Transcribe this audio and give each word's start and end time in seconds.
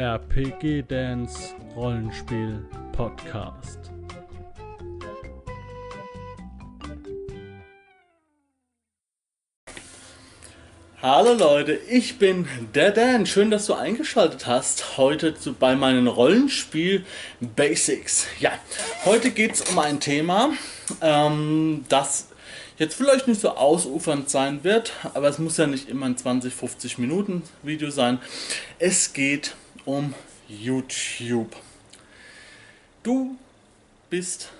RPG 0.00 0.84
Dance 0.88 1.54
Rollenspiel 1.76 2.66
Podcast. 2.92 3.78
Hallo 11.02 11.34
Leute, 11.34 11.74
ich 11.90 12.18
bin 12.18 12.48
der 12.74 12.92
Dan. 12.92 13.26
Schön, 13.26 13.50
dass 13.50 13.66
du 13.66 13.74
eingeschaltet 13.74 14.46
hast 14.46 14.96
heute 14.96 15.34
zu, 15.34 15.52
bei 15.52 15.76
meinen 15.76 16.06
Rollenspiel 16.06 17.04
Basics. 17.40 18.26
Ja, 18.38 18.52
heute 19.04 19.30
geht 19.30 19.52
es 19.52 19.60
um 19.60 19.78
ein 19.78 20.00
Thema, 20.00 20.54
ähm, 21.02 21.84
das 21.90 22.28
jetzt 22.78 22.94
vielleicht 22.94 23.28
nicht 23.28 23.42
so 23.42 23.50
ausufernd 23.50 24.30
sein 24.30 24.64
wird, 24.64 24.94
aber 25.12 25.28
es 25.28 25.38
muss 25.38 25.58
ja 25.58 25.66
nicht 25.66 25.90
immer 25.90 26.06
ein 26.06 26.16
20, 26.16 26.54
50 26.54 26.96
Minuten 26.96 27.42
Video 27.62 27.90
sein. 27.90 28.18
Es 28.78 29.12
geht 29.12 29.54
um 29.69 29.69
YouTube. 30.48 31.56
Du 33.02 33.36
bist 34.08 34.50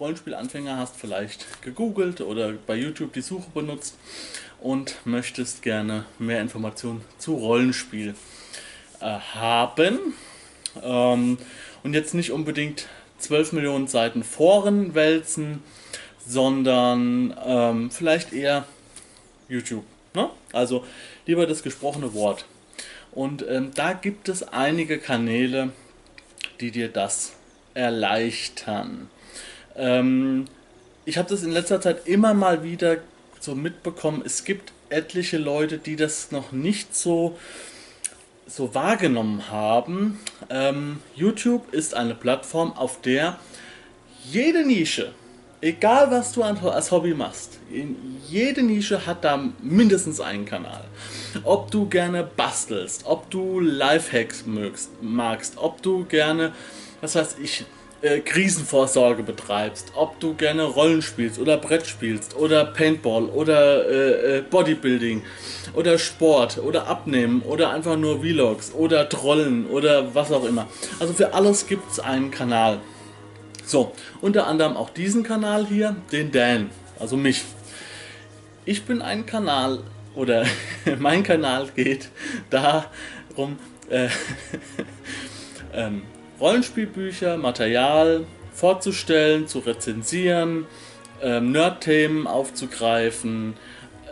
Rollenspielanfänger, 0.00 0.76
hast 0.76 0.96
vielleicht 0.96 1.62
gegoogelt 1.62 2.20
oder 2.20 2.52
bei 2.52 2.76
YouTube 2.76 3.12
die 3.12 3.20
Suche 3.20 3.50
benutzt 3.52 3.96
und 4.60 4.96
möchtest 5.04 5.62
gerne 5.62 6.04
mehr 6.18 6.40
Informationen 6.40 7.04
zu 7.18 7.34
Rollenspiel 7.34 8.14
äh, 9.00 9.04
haben. 9.04 9.98
Ähm, 10.82 11.38
und 11.82 11.94
jetzt 11.94 12.14
nicht 12.14 12.30
unbedingt 12.30 12.86
12 13.18 13.52
Millionen 13.52 13.88
Seiten 13.88 14.22
Foren 14.22 14.94
wälzen, 14.94 15.62
sondern 16.26 17.34
ähm, 17.44 17.90
vielleicht 17.90 18.32
eher 18.32 18.64
YouTube. 19.48 19.84
Ne? 20.14 20.30
Also 20.52 20.84
lieber 21.26 21.46
das 21.46 21.62
gesprochene 21.62 22.14
Wort. 22.14 22.44
Und 23.18 23.44
ähm, 23.48 23.72
da 23.74 23.94
gibt 23.94 24.28
es 24.28 24.44
einige 24.44 24.96
Kanäle, 24.98 25.70
die 26.60 26.70
dir 26.70 26.86
das 26.86 27.32
erleichtern. 27.74 29.10
Ähm, 29.74 30.44
ich 31.04 31.18
habe 31.18 31.28
das 31.28 31.42
in 31.42 31.50
letzter 31.50 31.80
Zeit 31.80 32.06
immer 32.06 32.32
mal 32.32 32.62
wieder 32.62 32.98
so 33.40 33.56
mitbekommen, 33.56 34.22
es 34.24 34.44
gibt 34.44 34.70
etliche 34.88 35.36
Leute, 35.36 35.78
die 35.78 35.96
das 35.96 36.30
noch 36.30 36.52
nicht 36.52 36.94
so, 36.94 37.36
so 38.46 38.72
wahrgenommen 38.76 39.50
haben. 39.50 40.20
Ähm, 40.48 41.00
YouTube 41.16 41.74
ist 41.74 41.94
eine 41.94 42.14
Plattform, 42.14 42.72
auf 42.72 43.00
der 43.00 43.40
jede 44.30 44.64
Nische, 44.64 45.10
egal 45.60 46.12
was 46.12 46.34
du 46.34 46.44
als 46.44 46.92
Hobby 46.92 47.14
machst, 47.14 47.58
jede 48.28 48.62
Nische 48.62 49.06
hat 49.06 49.24
da 49.24 49.44
mindestens 49.60 50.20
einen 50.20 50.44
Kanal. 50.44 50.84
Ob 51.44 51.70
du 51.70 51.86
gerne 51.86 52.24
bastelst, 52.24 53.04
ob 53.06 53.30
du 53.30 53.60
Lifehacks 53.60 54.46
mögst, 54.46 54.90
magst, 55.00 55.54
ob 55.56 55.82
du 55.82 56.04
gerne, 56.04 56.52
was 57.00 57.14
weiß 57.14 57.36
ich, 57.42 57.64
äh, 58.00 58.20
Krisenvorsorge 58.20 59.22
betreibst, 59.22 59.92
ob 59.94 60.20
du 60.20 60.34
gerne 60.34 60.62
Rollen 60.62 61.02
spielst 61.02 61.38
oder 61.38 61.56
Brett 61.56 61.86
spielst 61.86 62.36
oder 62.36 62.64
Paintball 62.64 63.24
oder 63.24 63.88
äh, 63.88 64.38
äh, 64.38 64.42
Bodybuilding 64.42 65.22
oder 65.74 65.98
Sport 65.98 66.58
oder 66.58 66.86
Abnehmen 66.86 67.42
oder 67.42 67.70
einfach 67.70 67.96
nur 67.96 68.20
Vlogs 68.20 68.72
oder 68.72 69.08
Trollen 69.08 69.66
oder 69.66 70.14
was 70.14 70.30
auch 70.30 70.44
immer. 70.44 70.68
Also 71.00 71.12
für 71.12 71.34
alles 71.34 71.66
gibt 71.66 71.90
es 71.90 71.98
einen 71.98 72.30
Kanal. 72.30 72.78
So, 73.64 73.92
unter 74.20 74.46
anderem 74.46 74.76
auch 74.76 74.90
diesen 74.90 75.24
Kanal 75.24 75.66
hier, 75.66 75.96
den 76.12 76.30
Dan, 76.30 76.70
also 76.98 77.16
mich. 77.16 77.44
Ich 78.64 78.84
bin 78.84 79.02
ein 79.02 79.26
Kanal 79.26 79.80
oder 80.18 80.44
mein 80.98 81.22
Kanal 81.22 81.68
geht 81.74 82.10
darum, 82.50 83.58
äh, 83.88 84.08
ähm, 85.72 86.02
Rollenspielbücher, 86.40 87.36
Material 87.36 88.26
vorzustellen, 88.52 89.46
zu 89.46 89.60
rezensieren, 89.60 90.66
ähm, 91.22 91.52
Nerd-Themen 91.52 92.26
aufzugreifen, 92.26 93.54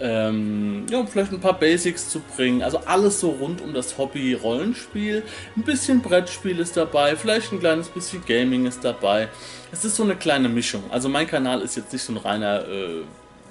ähm, 0.01 0.87
ja, 0.91 1.05
vielleicht 1.07 1.33
ein 1.33 1.41
paar 1.41 1.59
Basics 1.59 2.09
zu 2.09 2.21
bringen. 2.21 2.63
Also 2.63 2.79
alles 2.85 3.19
so 3.19 3.31
rund 3.31 3.61
um 3.61 3.73
das 3.75 3.99
Hobby 3.99 4.35
Rollenspiel. 4.35 5.23
Ein 5.57 5.63
bisschen 5.63 6.03
Brettspiel 6.03 6.59
ist 6.61 6.77
dabei, 6.77 7.17
vielleicht 7.17 7.53
ein 7.53 7.61
kleines 7.61 7.89
bisschen 7.89 8.25
Gaming 8.27 8.67
ist 8.67 8.85
dabei. 8.85 9.29
Es 9.73 9.85
ist 9.85 9.97
so 9.97 10.05
eine 10.05 10.15
kleine 10.15 10.49
Mischung. 10.49 10.85
Also 10.91 11.09
mein 11.09 11.27
Kanal 11.27 11.63
ist 11.63 11.77
jetzt 11.77 11.93
nicht 11.93 12.03
so 12.03 12.13
ein 12.13 12.19
reiner 12.19 12.69
äh, 12.69 13.03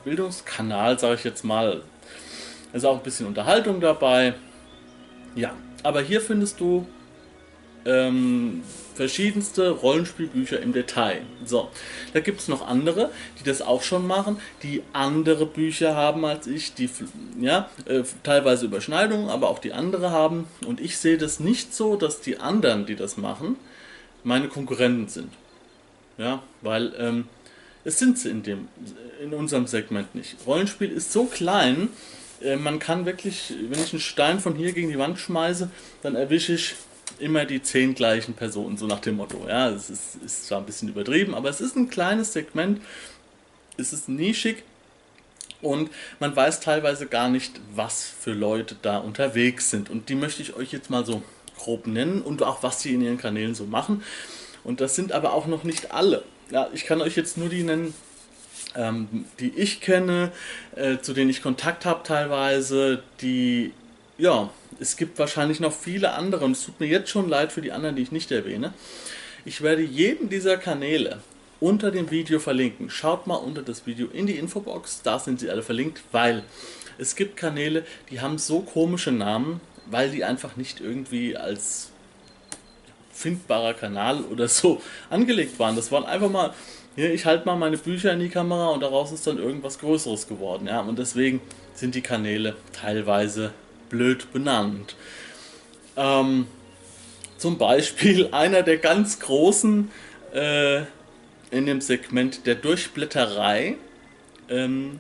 Bildungskanal, 0.06 1.00
sage 1.00 1.16
ich 1.16 1.24
jetzt 1.24 1.44
mal. 1.44 1.82
Ist 2.76 2.86
auch 2.86 2.98
ein 2.98 3.04
bisschen 3.04 3.26
Unterhaltung 3.26 3.80
dabei. 3.80 4.34
Ja, 5.34 5.54
aber 5.82 6.02
hier 6.02 6.20
findest 6.20 6.60
du 6.60 6.86
ähm, 7.86 8.64
verschiedenste 8.96 9.70
Rollenspielbücher 9.70 10.60
im 10.60 10.74
Detail. 10.74 11.22
So, 11.46 11.70
da 12.12 12.20
gibt 12.20 12.42
es 12.42 12.50
noch 12.50 12.68
andere, 12.68 13.12
die 13.40 13.46
das 13.46 13.62
auch 13.62 13.82
schon 13.82 14.06
machen, 14.06 14.42
die 14.62 14.84
andere 14.92 15.46
Bücher 15.46 15.96
haben 15.96 16.26
als 16.26 16.48
ich, 16.48 16.74
die 16.74 16.90
ja, 17.40 17.70
äh, 17.86 18.04
teilweise 18.24 18.66
Überschneidungen, 18.66 19.30
aber 19.30 19.50
auch 19.50 19.60
die 19.60 19.72
andere 19.72 20.12
haben. 20.12 20.46
Und 20.68 20.82
ich 20.82 20.98
sehe 20.98 21.18
das 21.18 21.40
nicht 21.40 21.74
so, 21.74 21.96
dass 21.96 22.20
die 22.20 22.40
anderen, 22.40 22.86
die 22.86 22.98
das 22.98 23.16
machen, 23.16 23.56
meine 24.26 24.50
Konkurrenten 24.50 25.08
sind. 25.08 25.32
Ja, 26.18 26.44
weil 26.62 26.94
ähm, 26.98 27.30
es 27.86 28.00
sind 28.00 28.20
sie 28.20 28.32
in, 28.32 28.44
dem, 28.44 28.68
in 29.24 29.34
unserem 29.34 29.66
Segment 29.66 30.14
nicht. 30.14 30.36
Rollenspiel 30.46 30.92
ist 30.92 31.14
so 31.14 31.24
klein, 31.24 31.88
äh, 32.42 32.56
man 32.56 32.80
kann 32.80 33.06
wirklich, 33.06 33.54
wenn 33.70 33.80
ich 33.80 33.94
einen 33.94 34.02
Stein 34.02 34.40
von 34.40 34.56
hier 34.56 34.74
gegen 34.74 34.90
die 34.90 34.98
Wand 34.98 35.20
schmeiße, 35.20 35.70
dann 36.02 36.16
erwische 36.16 36.54
ich 36.54 36.76
immer 37.20 37.46
die 37.46 37.62
zehn 37.62 37.96
gleichen 37.96 38.34
Personen, 38.34 38.78
so 38.78 38.88
nach 38.88 39.00
dem 39.00 39.18
Motto. 39.18 39.46
Ja, 39.48 39.70
es 39.70 39.90
ist, 39.90 40.16
ist 40.24 40.48
zwar 40.48 40.60
ein 40.60 40.66
bisschen 40.66 40.90
übertrieben, 40.90 41.34
aber 41.34 41.50
es 41.50 41.62
ist 41.62 41.76
ein 41.76 41.90
kleines 41.90 42.34
Segment, 42.34 42.82
es 43.78 43.94
ist 43.94 44.10
nischig 44.10 44.64
und 45.62 45.90
man 46.20 46.36
weiß 46.36 46.60
teilweise 46.60 47.08
gar 47.08 47.30
nicht, 47.30 47.60
was 47.74 48.04
für 48.04 48.34
Leute 48.34 48.76
da 48.82 48.98
unterwegs 48.98 49.70
sind. 49.70 49.90
Und 49.90 50.10
die 50.10 50.16
möchte 50.16 50.42
ich 50.42 50.56
euch 50.56 50.72
jetzt 50.72 50.90
mal 50.90 51.06
so 51.06 51.24
grob 51.58 51.88
nennen 51.88 52.22
und 52.22 52.44
auch 52.44 52.64
was 52.64 52.82
sie 52.82 52.94
in 52.94 53.02
ihren 53.02 53.18
Kanälen 53.18 53.56
so 53.56 53.66
machen. 53.66 54.04
Und 54.64 54.82
das 54.82 54.96
sind 54.96 55.12
aber 55.12 55.34
auch 55.34 55.48
noch 55.48 55.64
nicht 55.64 55.92
alle. 55.92 56.24
Ja, 56.52 56.70
ich 56.74 56.86
kann 56.86 57.02
euch 57.02 57.16
jetzt 57.16 57.38
nur 57.38 57.50
die 57.50 57.64
nennen, 57.64 57.94
ähm, 58.76 59.26
die 59.40 59.54
ich 59.56 59.82
kenne, 59.82 60.32
äh, 60.76 60.98
zu 61.00 61.14
denen 61.14 61.30
ich 61.30 61.42
Kontakt 61.42 61.86
habe 61.86 62.04
teilweise, 62.04 63.04
die 63.22 63.74
ja, 64.18 64.50
es 64.80 64.98
gibt 64.98 65.20
wahrscheinlich 65.20 65.60
noch 65.60 65.74
viele 65.74 66.14
andere 66.14 66.46
und 66.46 66.52
es 66.52 66.66
tut 66.66 66.80
mir 66.80 66.88
jetzt 66.88 67.10
schon 67.10 67.30
leid 67.30 67.52
für 67.52 67.62
die 67.62 67.72
anderen, 67.72 67.96
die 67.96 68.02
ich 68.02 68.12
nicht 68.12 68.32
erwähne. 68.32 68.74
Ich 69.44 69.62
werde 69.62 69.82
jeden 69.82 70.30
dieser 70.30 70.58
Kanäle 70.58 71.20
unter 71.60 71.92
dem 71.92 72.12
Video 72.12 72.40
verlinken. 72.40 72.90
Schaut 72.90 73.28
mal 73.28 73.36
unter 73.36 73.62
das 73.62 73.86
Video 73.86 74.08
in 74.08 74.28
die 74.28 74.38
Infobox, 74.38 75.02
da 75.04 75.20
sind 75.20 75.40
sie 75.40 75.50
alle 75.50 75.64
verlinkt, 75.64 76.02
weil 76.12 76.44
es 76.98 77.16
gibt 77.16 77.38
Kanäle, 77.38 77.86
die 78.10 78.22
haben 78.22 78.38
so 78.38 78.62
komische 78.62 79.12
Namen, 79.12 79.60
weil 79.88 80.12
die 80.12 80.24
einfach 80.24 80.56
nicht 80.56 80.80
irgendwie 80.80 81.36
als 81.36 81.92
findbarer 83.12 83.74
Kanal 83.74 84.22
oder 84.24 84.48
so 84.48 84.82
angelegt 85.10 85.60
waren. 85.60 85.76
Das 85.76 85.92
waren 85.92 86.06
einfach 86.06 86.30
mal, 86.30 86.54
hier, 86.96 87.14
ich 87.14 87.26
halte 87.26 87.46
mal 87.46 87.56
meine 87.56 87.78
Bücher 87.78 88.14
in 88.14 88.20
die 88.20 88.30
Kamera 88.30 88.70
und 88.70 88.82
daraus 88.82 89.12
ist 89.12 89.28
dann 89.28 89.38
irgendwas 89.38 89.80
Größeres 89.80 90.28
geworden. 90.28 90.68
Ja? 90.68 90.82
Und 90.82 90.98
deswegen 90.98 91.42
sind 91.74 91.96
die 91.96 92.02
Kanäle 92.02 92.56
teilweise 92.74 93.52
blöd 93.90 94.32
benannt. 94.32 94.96
Ähm, 95.98 96.48
zum 97.38 97.58
Beispiel 97.58 98.30
einer 98.32 98.64
der 98.64 98.78
ganz 98.78 99.20
großen 99.20 99.92
äh, 100.34 100.82
in 101.52 101.66
dem 101.66 101.82
Segment 101.82 102.46
der 102.46 102.56
Durchblätterei, 102.56 103.76
ähm, 104.50 105.00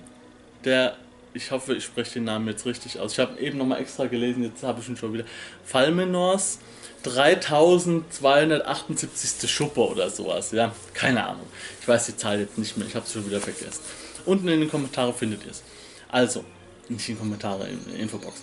der, 0.63 0.97
ich 1.34 1.51
hoffe, 1.51 1.75
ich 1.75 1.84
spreche 1.84 2.16
den 2.16 2.25
Namen 2.25 2.47
jetzt 2.47 2.66
richtig 2.66 3.00
aus. 3.00 3.13
Ich 3.13 3.19
habe 3.19 3.39
eben 3.39 3.57
nochmal 3.57 3.79
extra 3.79 4.07
gelesen, 4.07 4.44
jetzt 4.44 4.63
habe 4.63 4.81
ich 4.81 4.89
ihn 4.89 4.97
schon 4.97 5.13
wieder. 5.13 5.25
Falmenors 5.63 6.59
3278. 7.05 9.49
Schuppe 9.49 9.81
oder 9.81 10.09
sowas, 10.09 10.52
ja, 10.52 10.73
keine 10.93 11.25
Ahnung. 11.25 11.46
Ich 11.81 11.87
weiß 11.87 12.07
die 12.07 12.17
Zahl 12.17 12.40
jetzt 12.40 12.57
nicht 12.57 12.75
mehr, 12.78 12.87
ich 12.87 12.96
habe 12.96 13.05
es 13.05 13.13
schon 13.13 13.28
wieder 13.28 13.40
vergessen. 13.40 13.81
Unten 14.25 14.47
in 14.47 14.59
den 14.59 14.69
Kommentaren 14.69 15.13
findet 15.13 15.46
ihr 15.46 15.52
es. 15.52 15.61
Also, 16.09 16.43
nicht 16.90 17.07
in 17.09 17.16
den 17.16 17.19
Kommentaren, 17.19 17.67
in 17.67 17.79
der 17.91 17.99
Infobox 17.99 18.41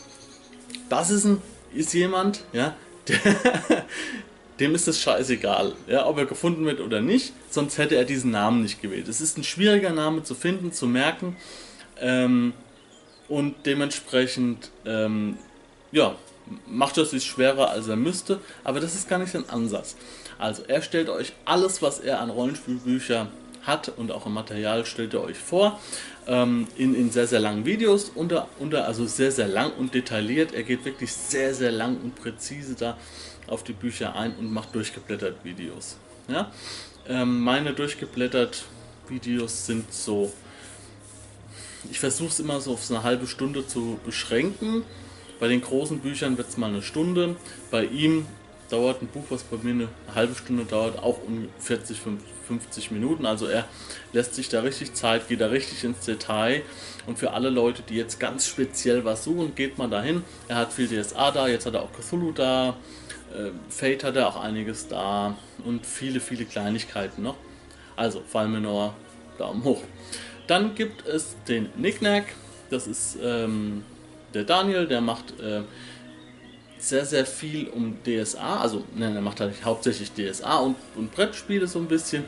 das 0.92 1.10
ist, 1.10 1.24
ein, 1.24 1.40
ist 1.74 1.94
jemand, 1.94 2.44
ja, 2.52 2.76
der, 3.08 3.18
dem 4.60 4.74
ist 4.74 4.86
es 4.86 5.00
scheißegal, 5.00 5.72
ja, 5.86 6.06
ob 6.06 6.18
er 6.18 6.26
gefunden 6.26 6.64
wird 6.66 6.80
oder 6.80 7.00
nicht, 7.00 7.32
sonst 7.50 7.78
hätte 7.78 7.96
er 7.96 8.04
diesen 8.04 8.30
Namen 8.30 8.62
nicht 8.62 8.82
gewählt. 8.82 9.08
Es 9.08 9.20
ist 9.20 9.38
ein 9.38 9.44
schwieriger 9.44 9.90
Name 9.90 10.22
zu 10.22 10.34
finden, 10.34 10.72
zu 10.72 10.86
merken 10.86 11.36
ähm, 11.98 12.52
und 13.28 13.54
dementsprechend, 13.64 14.70
ähm, 14.84 15.38
ja, 15.90 16.14
macht 16.66 16.98
es 16.98 17.10
sich 17.10 17.24
schwerer, 17.24 17.70
als 17.70 17.88
er 17.88 17.96
müsste, 17.96 18.40
aber 18.64 18.80
das 18.80 18.94
ist 18.94 19.08
gar 19.08 19.18
nicht 19.18 19.32
sein 19.32 19.48
Ansatz. 19.48 19.96
Also 20.38 20.62
er 20.66 20.82
stellt 20.82 21.08
euch 21.08 21.32
alles, 21.44 21.82
was 21.82 22.00
er 22.00 22.20
an 22.20 22.30
Rollenspielbücher 22.30 23.28
hat 23.62 23.92
und 23.96 24.10
auch 24.10 24.26
im 24.26 24.34
Material 24.34 24.84
stellt 24.84 25.14
er 25.14 25.22
euch 25.22 25.38
vor. 25.38 25.78
Ähm, 26.26 26.66
in, 26.76 26.94
in 26.94 27.10
sehr, 27.10 27.26
sehr 27.26 27.40
langen 27.40 27.64
Videos, 27.64 28.10
unter, 28.14 28.48
unter, 28.58 28.86
also 28.86 29.06
sehr, 29.06 29.32
sehr 29.32 29.48
lang 29.48 29.72
und 29.72 29.94
detailliert. 29.94 30.52
Er 30.54 30.62
geht 30.62 30.84
wirklich 30.84 31.12
sehr, 31.12 31.54
sehr 31.54 31.72
lang 31.72 31.96
und 32.00 32.14
präzise 32.14 32.74
da 32.74 32.96
auf 33.46 33.64
die 33.64 33.72
Bücher 33.72 34.14
ein 34.16 34.34
und 34.36 34.52
macht 34.52 34.74
durchgeblättert 34.74 35.44
Videos. 35.44 35.96
Ja? 36.28 36.50
Ähm, 37.08 37.40
meine 37.40 37.72
durchgeblättert 37.72 38.64
Videos 39.08 39.66
sind 39.66 39.92
so, 39.92 40.32
ich 41.90 41.98
versuche 41.98 42.28
es 42.28 42.40
immer 42.40 42.60
so 42.60 42.72
auf 42.72 42.84
so 42.84 42.94
eine 42.94 43.02
halbe 43.02 43.26
Stunde 43.26 43.66
zu 43.66 43.98
beschränken. 44.04 44.84
Bei 45.42 45.48
den 45.48 45.60
großen 45.60 45.98
Büchern 45.98 46.38
wird 46.38 46.50
es 46.50 46.56
mal 46.56 46.68
eine 46.68 46.82
Stunde. 46.82 47.34
Bei 47.72 47.84
ihm 47.84 48.26
dauert 48.70 49.02
ein 49.02 49.08
Buch, 49.08 49.24
was 49.28 49.42
bei 49.42 49.56
mir 49.56 49.72
eine 49.72 49.88
halbe 50.14 50.36
Stunde 50.36 50.64
dauert, 50.64 51.00
auch 51.00 51.18
um 51.26 51.48
40, 51.58 51.98
50 52.46 52.92
Minuten. 52.92 53.26
Also 53.26 53.46
er 53.46 53.64
lässt 54.12 54.36
sich 54.36 54.50
da 54.50 54.60
richtig 54.60 54.94
Zeit, 54.94 55.26
geht 55.26 55.40
da 55.40 55.48
richtig 55.48 55.82
ins 55.82 55.98
Detail. 56.06 56.62
Und 57.08 57.18
für 57.18 57.32
alle 57.32 57.50
Leute, 57.50 57.82
die 57.82 57.96
jetzt 57.96 58.20
ganz 58.20 58.46
speziell 58.46 59.04
was 59.04 59.24
suchen, 59.24 59.56
geht 59.56 59.78
mal 59.78 59.90
dahin. 59.90 60.22
Er 60.46 60.58
hat 60.58 60.72
viel 60.72 60.86
DSA 60.86 61.32
da, 61.32 61.48
jetzt 61.48 61.66
hat 61.66 61.74
er 61.74 61.82
auch 61.82 61.92
Cthulhu 61.92 62.30
da. 62.30 62.76
Äh, 63.34 63.50
Fate 63.68 64.04
hat 64.04 64.14
er 64.14 64.28
auch 64.28 64.40
einiges 64.40 64.86
da 64.86 65.36
und 65.64 65.84
viele, 65.84 66.20
viele 66.20 66.44
Kleinigkeiten 66.44 67.20
noch. 67.20 67.36
Also 67.96 68.22
Falmenor, 68.24 68.94
Daumen 69.38 69.64
hoch. 69.64 69.82
Dann 70.46 70.76
gibt 70.76 71.04
es 71.04 71.34
den 71.48 71.68
Nicknack, 71.76 72.26
das 72.70 72.86
ist 72.86 73.18
ähm, 73.20 73.82
der 74.34 74.44
Daniel, 74.44 74.86
der 74.86 75.00
macht 75.00 75.38
äh, 75.40 75.62
sehr, 76.78 77.04
sehr 77.04 77.26
viel 77.26 77.68
um 77.68 77.98
DSA, 78.04 78.60
also 78.60 78.84
ne, 78.94 79.14
er 79.14 79.20
macht 79.20 79.40
halt 79.40 79.64
hauptsächlich 79.64 80.12
DSA 80.12 80.58
und, 80.58 80.76
und 80.96 81.14
Brettspiele 81.14 81.66
so 81.68 81.78
ein 81.78 81.86
bisschen. 81.86 82.24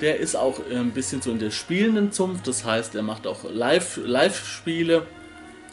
Der 0.00 0.20
ist 0.20 0.36
auch 0.36 0.60
äh, 0.70 0.76
ein 0.76 0.92
bisschen 0.92 1.22
so 1.22 1.30
in 1.30 1.38
der 1.38 1.50
spielenden 1.50 2.12
Zunft, 2.12 2.46
das 2.46 2.64
heißt, 2.64 2.94
er 2.94 3.02
macht 3.02 3.26
auch 3.26 3.44
Live-Spiele. 3.44 4.94
Live 4.94 5.06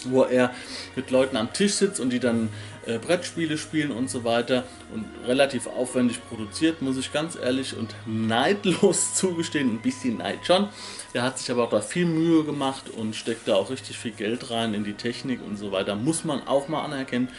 wo 0.06 0.24
er 0.24 0.52
mit 0.96 1.12
Leuten 1.12 1.38
am 1.38 1.54
Tisch 1.54 1.74
sitzt 1.74 2.00
und 2.00 2.10
die 2.10 2.20
dann 2.20 2.50
äh, 2.86 2.98
Brettspiele 2.98 3.58
spielen 3.58 3.92
und 3.92 4.10
so 4.10 4.24
weiter 4.24 4.64
und 4.94 5.06
relativ 5.26 5.68
aufwendig 5.68 6.20
produziert, 6.28 6.82
muss 6.82 6.98
ich 6.98 7.14
ganz 7.14 7.36
ehrlich 7.36 7.78
und 7.78 7.96
neidlos 8.06 9.14
zugestehen, 9.16 9.70
ein 9.70 9.82
bisschen 9.82 10.18
Neid 10.18 10.46
schon. 10.46 10.70
Er 11.14 11.24
hat 11.24 11.40
sich 11.40 11.50
aber 11.52 11.66
auch 11.66 11.70
da 11.70 11.82
viel 11.82 12.06
Mühe 12.06 12.44
gemacht 12.44 12.90
und 12.90 13.16
steckt 13.16 13.48
da 13.48 13.56
auch 13.56 13.70
richtig 13.70 13.98
viel 13.98 14.12
Geld 14.12 14.50
rein 14.52 14.74
in 14.74 14.84
die 14.84 14.94
Technik 14.94 15.40
und 15.46 15.58
so 15.58 15.72
weiter, 15.72 15.96
muss 15.96 16.24
man 16.24 16.48
auch 16.48 16.68
mal 16.68 16.84
anerkennen. 16.84 17.30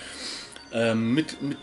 Ähm, 0.73 1.15
mit, 1.15 1.41
mit 1.41 1.59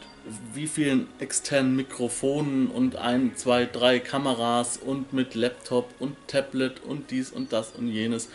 wie 0.54 0.68
vielen 0.68 1.07
externen 1.19 1.75
Mikrofonen 1.75 2.68
und 2.68 2.95
ein, 2.95 3.36
zwei, 3.36 3.66
drei 3.66 4.00
Kameras 4.00 4.77
und 4.77 5.13
mit 5.13 5.36
Laptop 5.36 5.89
und 6.00 6.16
Tablet 6.27 6.84
und 6.84 7.12
dies 7.12 7.31
und 7.31 7.51
das 7.51 7.72
und 7.72 7.88
jenes. 7.88 8.30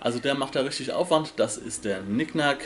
Also 0.00 0.18
der 0.18 0.34
macht 0.34 0.54
da 0.54 0.60
richtig 0.60 0.92
Aufwand. 0.92 1.34
Das 1.36 1.56
ist 1.56 1.84
der 1.84 2.02
Nicknack. 2.02 2.58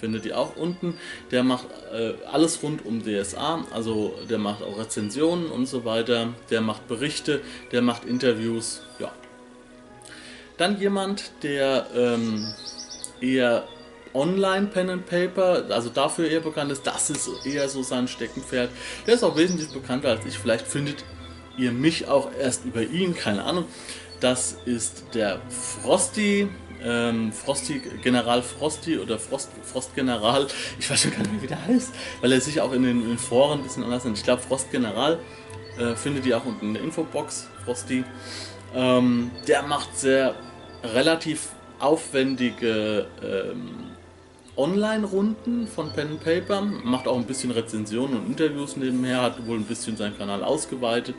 Findet 0.00 0.24
ihr 0.24 0.38
auch 0.38 0.56
unten. 0.56 0.94
Der 1.30 1.42
macht 1.42 1.66
äh, 1.92 2.14
alles 2.30 2.62
rund 2.62 2.84
um 2.86 3.02
DSA. 3.02 3.66
Also 3.70 4.18
der 4.28 4.38
macht 4.38 4.62
auch 4.62 4.78
Rezensionen 4.78 5.50
und 5.50 5.66
so 5.66 5.84
weiter. 5.84 6.28
Der 6.50 6.62
macht 6.62 6.88
Berichte. 6.88 7.42
Der 7.70 7.82
macht 7.82 8.06
Interviews. 8.06 8.80
Ja. 8.98 9.12
Dann 10.56 10.80
jemand, 10.80 11.32
der 11.42 11.86
ähm, 11.94 12.52
eher 13.20 13.68
Online 14.12 14.66
Pen 14.66 14.90
and 14.90 15.06
Paper, 15.06 15.66
also 15.70 15.88
dafür 15.88 16.28
eher 16.28 16.40
bekannt 16.40 16.72
ist, 16.72 16.86
das 16.86 17.10
ist 17.10 17.28
eher 17.44 17.68
so 17.68 17.82
sein 17.82 18.08
Steckenpferd. 18.08 18.70
Der 19.06 19.14
ist 19.14 19.22
auch 19.22 19.36
wesentlich 19.36 19.70
bekannter 19.70 20.08
als 20.08 20.26
ich. 20.26 20.38
Vielleicht 20.38 20.66
findet 20.66 21.04
ihr 21.56 21.72
mich 21.72 22.08
auch 22.08 22.30
erst 22.38 22.64
über 22.64 22.82
ihn, 22.82 23.14
keine 23.14 23.44
Ahnung. 23.44 23.66
Das 24.20 24.56
ist 24.64 25.04
der 25.14 25.40
Frosty 25.48 26.48
ähm, 26.84 27.32
Frosty, 27.32 27.80
General 28.02 28.42
Frosty 28.42 28.98
oder 28.98 29.18
Frost, 29.18 29.50
Frost 29.62 29.94
General, 29.94 30.46
ich 30.78 30.90
weiß 30.90 31.02
schon 31.02 31.10
gar 31.12 31.20
nicht 31.20 31.32
mehr, 31.32 31.42
wie 31.42 31.46
der 31.46 31.66
heißt, 31.66 31.92
weil 32.20 32.32
er 32.32 32.40
sich 32.40 32.60
auch 32.60 32.72
in 32.72 32.82
den, 32.82 33.02
in 33.02 33.08
den 33.08 33.18
Foren 33.18 33.60
ein 33.60 33.62
bisschen 33.64 33.84
anders 33.84 34.04
nennt. 34.04 34.18
Ich 34.18 34.24
glaube, 34.24 34.42
Frost 34.42 34.70
General 34.70 35.18
äh, 35.78 35.94
findet 35.94 36.26
ihr 36.26 36.36
auch 36.36 36.44
unten 36.44 36.68
in 36.68 36.74
der 36.74 36.82
Infobox, 36.82 37.48
Frosty. 37.64 38.04
Ähm, 38.74 39.30
der 39.48 39.62
macht 39.62 39.96
sehr 39.98 40.34
relativ 40.82 41.48
aufwendige 41.78 43.06
ähm, 43.22 43.90
Online-Runden 44.56 45.66
von 45.66 45.92
Pen 45.92 46.18
Paper, 46.18 46.60
macht 46.60 47.08
auch 47.08 47.16
ein 47.16 47.24
bisschen 47.24 47.50
Rezensionen 47.50 48.18
und 48.18 48.26
Interviews 48.26 48.76
nebenher, 48.76 49.22
hat 49.22 49.46
wohl 49.46 49.56
ein 49.56 49.64
bisschen 49.64 49.96
seinen 49.96 50.16
Kanal 50.18 50.44
ausgeweitet 50.44 51.16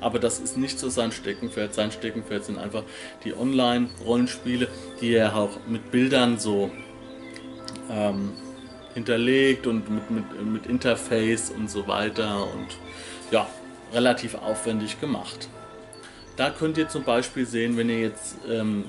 aber 0.00 0.18
das 0.18 0.38
ist 0.38 0.56
nicht 0.56 0.78
so 0.78 0.88
sein 0.88 1.12
Steckenpferd. 1.12 1.74
Sein 1.74 1.92
Steckenpferd 1.92 2.44
sind 2.44 2.58
einfach 2.58 2.82
die 3.24 3.36
Online-Rollenspiele, 3.36 4.68
die 5.00 5.14
er 5.14 5.36
auch 5.36 5.58
mit 5.66 5.90
Bildern 5.90 6.38
so 6.38 6.70
ähm, 7.90 8.32
hinterlegt 8.94 9.66
und 9.66 9.90
mit, 9.90 10.10
mit, 10.10 10.44
mit 10.44 10.66
Interface 10.66 11.50
und 11.50 11.70
so 11.70 11.86
weiter 11.86 12.44
und 12.54 12.68
ja, 13.30 13.46
relativ 13.92 14.34
aufwendig 14.34 15.00
gemacht. 15.00 15.48
Da 16.36 16.50
könnt 16.50 16.76
ihr 16.78 16.88
zum 16.88 17.04
Beispiel 17.04 17.46
sehen, 17.46 17.76
wenn 17.76 17.88
ihr 17.88 18.00
jetzt 18.00 18.36
ähm, 18.48 18.84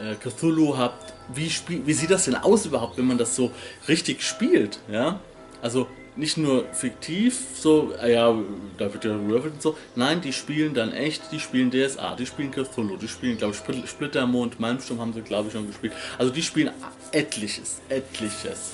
äh, 0.00 0.14
Cthulhu 0.16 0.76
habt, 0.76 1.12
wie, 1.34 1.50
wie 1.68 1.92
sieht 1.92 2.10
das 2.10 2.26
denn 2.26 2.36
aus 2.36 2.66
überhaupt, 2.66 2.98
wenn 2.98 3.06
man 3.06 3.18
das 3.18 3.34
so 3.34 3.50
richtig 3.88 4.22
spielt? 4.22 4.78
Ja? 4.90 5.20
Also 5.62 5.88
nicht 6.16 6.36
nur 6.36 6.66
fiktiv, 6.72 7.38
so, 7.54 7.92
ah 8.00 8.06
ja, 8.06 8.34
da 8.78 8.92
wird 8.92 9.04
ja 9.04 9.12
gewürfelt 9.12 9.54
und 9.54 9.62
so. 9.62 9.76
Nein, 9.96 10.20
die 10.20 10.32
spielen 10.32 10.74
dann 10.74 10.92
echt, 10.92 11.32
die 11.32 11.40
spielen 11.40 11.70
DSA, 11.70 12.14
die 12.14 12.26
spielen 12.26 12.52
Cthulhu, 12.52 12.96
die 12.96 13.08
spielen, 13.08 13.36
glaube 13.36 13.54
ich, 13.54 13.90
Splittermond, 13.90 14.60
Malmsturm 14.60 15.00
haben 15.00 15.12
sie, 15.12 15.22
glaube 15.22 15.48
ich, 15.48 15.54
schon 15.54 15.66
gespielt. 15.66 15.92
Also 16.18 16.32
die 16.32 16.42
spielen 16.42 16.70
etliches, 17.10 17.80
etliches. 17.88 18.72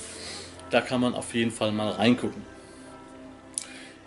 Da 0.69 0.81
kann 0.81 1.01
man 1.01 1.15
auf 1.15 1.33
jeden 1.33 1.51
Fall 1.51 1.71
mal 1.71 1.89
reingucken. 1.89 2.43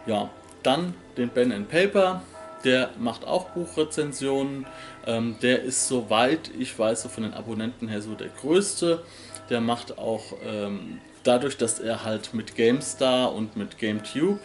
Ja, 0.07 0.31
dann 0.63 0.95
den 1.17 1.29
Ben 1.29 1.67
Paper, 1.67 2.23
der 2.65 2.91
macht 2.99 3.27
auch 3.27 3.51
Buchrezensionen. 3.51 4.67
Ähm, 5.07 5.37
der 5.43 5.63
ist, 5.63 5.89
soweit 5.89 6.51
ich 6.59 6.79
weiß, 6.79 7.03
so 7.03 7.09
von 7.09 7.23
den 7.23 7.35
Abonnenten 7.35 7.89
her 7.89 8.01
so 8.01 8.15
der 8.15 8.29
größte. 8.29 9.03
Der 9.51 9.61
macht 9.61 9.99
auch 9.99 10.25
ähm, 10.45 11.01
dadurch, 11.25 11.57
dass 11.57 11.81
er 11.81 12.05
halt 12.05 12.35
mit 12.35 12.55
GameStar 12.55 13.35
und 13.35 13.57
mit 13.57 13.79
GameTube, 13.79 14.39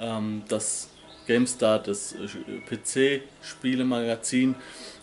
ähm, 0.00 0.42
das 0.48 0.88
GameStar, 1.26 1.78
das 1.78 2.14
äh, 2.14 2.26
PC-Spielemagazin, 2.68 4.56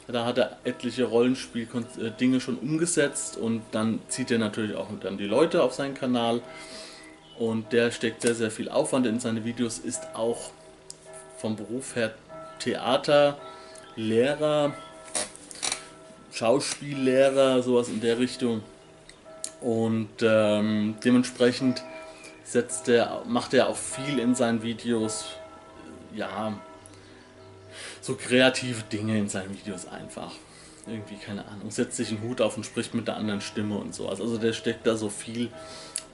da 0.07 0.25
hat 0.25 0.37
er 0.37 0.57
etliche 0.63 1.05
Rollenspiel-Dinge 1.05 2.39
schon 2.39 2.57
umgesetzt 2.57 3.35
und 3.37 3.61
dann 3.71 3.99
zieht 4.07 4.29
er 4.31 4.37
natürlich 4.37 4.75
auch 4.75 4.87
dann 5.01 5.17
die 5.17 5.25
Leute 5.25 5.63
auf 5.63 5.73
seinen 5.73 5.95
Kanal 5.95 6.41
und 7.37 7.73
der 7.73 7.91
steckt 7.91 8.21
sehr, 8.21 8.35
sehr 8.35 8.51
viel 8.51 8.69
Aufwand 8.69 9.05
in 9.05 9.19
seine 9.19 9.43
Videos, 9.43 9.79
ist 9.79 10.15
auch 10.15 10.51
vom 11.37 11.57
Beruf 11.57 11.95
her 11.95 12.13
Theaterlehrer, 12.59 14.73
Schauspiellehrer, 16.31 17.61
sowas 17.61 17.89
in 17.89 18.01
der 18.01 18.17
Richtung. 18.17 18.63
Und 19.61 20.09
ähm, 20.21 20.95
dementsprechend 21.03 21.83
setzt 22.43 22.87
er, 22.89 23.23
macht 23.27 23.53
er 23.53 23.67
auch 23.69 23.75
viel 23.75 24.19
in 24.19 24.35
seinen 24.35 24.61
Videos, 24.61 25.25
ja, 26.15 26.53
so 28.01 28.15
kreative 28.15 28.83
Dinge 28.83 29.17
in 29.17 29.29
seinen 29.29 29.53
Videos 29.53 29.87
einfach. 29.87 30.31
Irgendwie, 30.87 31.17
keine 31.17 31.45
Ahnung, 31.47 31.69
setzt 31.69 31.97
sich 31.97 32.09
einen 32.09 32.21
Hut 32.21 32.39
auf 32.39 32.55
und 32.55 32.65
spricht 32.65 32.93
mit 32.93 33.07
der 33.07 33.17
anderen 33.17 33.41
Stimme 33.41 33.77
und 33.77 33.93
sowas. 33.93 34.21
Also 34.21 34.37
der 34.37 34.53
steckt 34.53 34.87
da 34.87 34.95
so 34.95 35.09
viel, 35.09 35.49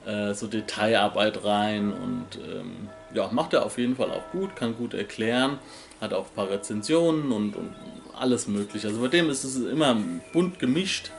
äh, 0.04 0.34
so 0.34 0.48
Detailarbeit 0.48 1.44
rein 1.44 1.92
und 1.92 2.26
ähm, 2.44 2.88
ja, 3.14 3.28
macht 3.30 3.52
er 3.52 3.64
auf 3.64 3.78
jeden 3.78 3.94
Fall 3.94 4.10
auch 4.10 4.28
gut, 4.32 4.56
kann 4.56 4.76
gut 4.76 4.94
erklären, 4.94 5.58
hat 6.00 6.12
auch 6.12 6.26
ein 6.26 6.34
paar 6.34 6.50
Rezensionen 6.50 7.30
und, 7.30 7.54
und 7.54 7.72
alles 8.18 8.48
mögliche. 8.48 8.88
Also 8.88 9.00
bei 9.00 9.08
dem 9.08 9.30
ist 9.30 9.44
es 9.44 9.56
immer 9.56 9.96
bunt 10.32 10.58
gemischt, 10.58 11.12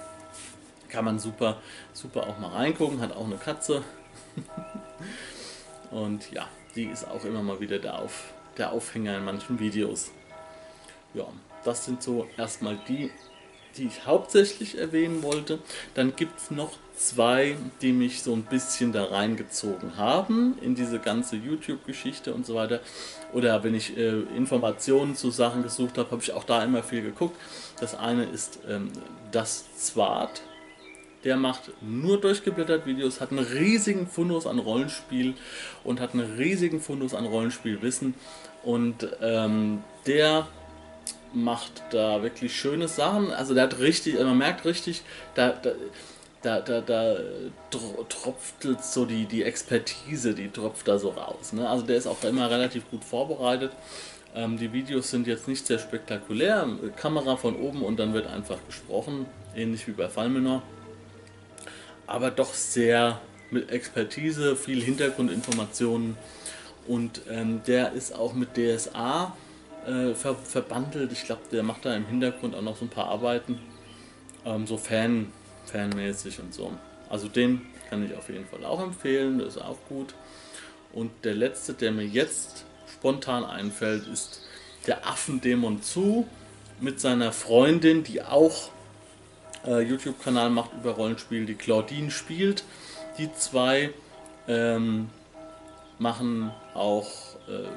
kann 0.95 1.03
man 1.03 1.19
super, 1.19 1.57
super 1.91 2.25
auch 2.25 2.39
mal 2.39 2.51
reingucken, 2.51 3.01
hat 3.01 3.11
auch 3.11 3.25
eine 3.25 3.35
Katze. 3.35 3.83
Und 5.91 6.31
ja, 6.31 6.47
die 6.75 6.85
ist 6.85 7.05
auch 7.05 7.25
immer 7.25 7.43
mal 7.43 7.59
wieder 7.59 7.79
der, 7.79 7.99
Auf, 7.99 8.33
der 8.57 8.71
Aufhänger 8.71 9.17
in 9.17 9.25
manchen 9.25 9.59
Videos. 9.59 10.11
Ja, 11.13 11.25
das 11.65 11.83
sind 11.83 12.01
so 12.01 12.27
erstmal 12.37 12.79
die, 12.87 13.11
die 13.75 13.87
ich 13.87 14.05
hauptsächlich 14.05 14.77
erwähnen 14.77 15.21
wollte. 15.21 15.59
Dann 15.95 16.15
gibt 16.15 16.39
es 16.39 16.49
noch 16.49 16.71
zwei, 16.95 17.57
die 17.81 17.91
mich 17.91 18.23
so 18.23 18.31
ein 18.31 18.43
bisschen 18.43 18.93
da 18.93 19.03
reingezogen 19.03 19.97
haben 19.97 20.57
in 20.61 20.75
diese 20.75 20.99
ganze 20.99 21.35
YouTube-Geschichte 21.35 22.33
und 22.33 22.45
so 22.45 22.55
weiter. 22.55 22.79
Oder 23.33 23.65
wenn 23.65 23.75
ich 23.75 23.97
äh, 23.97 24.21
Informationen 24.37 25.13
zu 25.15 25.29
Sachen 25.29 25.61
gesucht 25.61 25.97
habe, 25.97 26.11
habe 26.11 26.21
ich 26.21 26.31
auch 26.31 26.45
da 26.45 26.63
immer 26.63 26.83
viel 26.83 27.01
geguckt. 27.01 27.35
Das 27.81 27.95
eine 27.95 28.23
ist 28.23 28.59
ähm, 28.69 28.93
das 29.33 29.75
Zwart 29.75 30.41
der 31.25 31.37
macht 31.37 31.71
nur 31.81 32.21
durchgeblättert 32.21 32.85
Videos, 32.85 33.19
hat 33.19 33.31
einen 33.31 33.39
riesigen 33.39 34.07
Fundus 34.07 34.45
an 34.45 34.59
Rollenspiel 34.59 35.33
und 35.83 35.99
hat 35.99 36.13
einen 36.13 36.35
riesigen 36.37 36.79
Fundus 36.79 37.15
an 37.15 37.25
Rollenspielwissen. 37.25 38.13
Und 38.63 39.07
ähm, 39.21 39.83
der 40.05 40.47
macht 41.33 41.83
da 41.89 42.21
wirklich 42.21 42.55
schöne 42.55 42.87
Sachen. 42.87 43.31
Also 43.31 43.55
der 43.55 43.63
hat 43.63 43.79
richtig, 43.79 44.15
also 44.15 44.27
man 44.27 44.37
merkt 44.37 44.65
richtig, 44.65 45.01
da, 45.33 45.49
da, 45.49 45.71
da, 46.43 46.61
da, 46.61 46.81
da 46.81 47.17
tropft 48.07 48.67
so 48.83 49.05
die, 49.05 49.25
die 49.25 49.43
Expertise, 49.43 50.35
die 50.35 50.49
tropft 50.49 50.87
da 50.87 50.99
so 50.99 51.09
raus. 51.09 51.53
Ne? 51.53 51.67
Also 51.67 51.83
der 51.85 51.97
ist 51.97 52.05
auch 52.05 52.23
immer 52.23 52.51
relativ 52.51 52.89
gut 52.91 53.03
vorbereitet. 53.03 53.71
Ähm, 54.35 54.57
die 54.59 54.71
Videos 54.71 55.09
sind 55.09 55.25
jetzt 55.25 55.47
nicht 55.47 55.65
sehr 55.65 55.79
spektakulär. 55.79 56.67
Kamera 56.97 57.35
von 57.35 57.55
oben 57.55 57.81
und 57.81 57.97
dann 57.97 58.13
wird 58.13 58.27
einfach 58.27 58.57
gesprochen, 58.67 59.25
ähnlich 59.55 59.87
wie 59.87 59.93
bei 59.93 60.07
Fallmenor. 60.07 60.61
Aber 62.07 62.31
doch 62.31 62.53
sehr 62.53 63.21
mit 63.51 63.71
Expertise, 63.71 64.55
viel 64.55 64.81
Hintergrundinformationen. 64.81 66.17
Und 66.87 67.21
ähm, 67.29 67.61
der 67.65 67.93
ist 67.93 68.13
auch 68.13 68.33
mit 68.33 68.55
DSA 68.55 69.35
äh, 69.85 70.13
ver 70.13 70.35
verbandelt. 70.35 71.11
Ich 71.11 71.25
glaube, 71.25 71.41
der 71.51 71.63
macht 71.63 71.85
da 71.85 71.95
im 71.95 72.05
Hintergrund 72.05 72.55
auch 72.55 72.61
noch 72.61 72.77
so 72.77 72.85
ein 72.85 72.89
paar 72.89 73.07
Arbeiten. 73.07 73.59
Ähm, 74.45 74.67
so 74.67 74.77
Fan, 74.77 75.31
fanmäßig 75.65 76.39
und 76.39 76.53
so. 76.53 76.71
Also 77.09 77.27
den 77.27 77.61
kann 77.89 78.05
ich 78.05 78.15
auf 78.15 78.29
jeden 78.29 78.45
Fall 78.45 78.65
auch 78.65 78.81
empfehlen, 78.81 79.37
der 79.37 79.47
ist 79.47 79.57
auch 79.57 79.77
gut. 79.89 80.13
Und 80.93 81.11
der 81.23 81.33
letzte, 81.33 81.73
der 81.73 81.91
mir 81.91 82.05
jetzt 82.05 82.65
spontan 82.91 83.43
einfällt, 83.43 84.07
ist 84.07 84.41
der 84.87 85.07
Affendämon 85.07 85.81
zu 85.81 86.27
mit 86.79 86.99
seiner 86.99 87.31
Freundin, 87.31 88.03
die 88.03 88.21
auch 88.21 88.69
äh, 89.65 89.81
YouTube-Kanal 89.81 90.49
macht 90.49 90.71
über 90.73 90.91
Rollenspiel, 90.91 91.45
die 91.45 91.55
Claudine 91.55 92.11
spielt. 92.11 92.63
Die 93.17 93.33
zwei 93.33 93.91
ähm, 94.47 95.09
machen 95.99 96.51
auch 96.73 97.07
äh, 97.47 97.67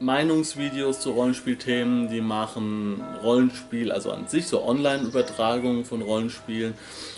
Meinungsvideos 0.00 1.00
zu 1.00 1.10
Rollenspielthemen, 1.10 2.08
die 2.08 2.20
machen 2.20 3.02
Rollenspiel, 3.22 3.90
also 3.90 4.12
an 4.12 4.28
sich 4.28 4.46
so 4.46 4.64
Online-Übertragungen 4.64 5.84
von 5.84 6.02
Rollenspielen, 6.02 6.74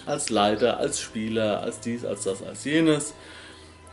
als 0.07 0.31
Leiter, 0.31 0.79
als 0.79 1.01
Spieler, 1.01 1.61
als 1.61 1.81
dies, 1.81 2.05
als 2.05 2.25
das, 2.25 2.43
als 2.43 2.65
jenes. 2.65 3.15